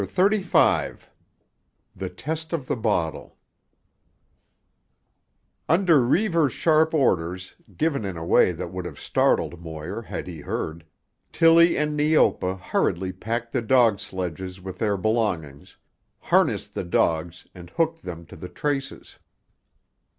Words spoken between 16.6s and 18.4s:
the dogs and hooked them to